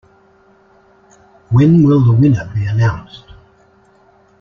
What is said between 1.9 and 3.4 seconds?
the winner be announced?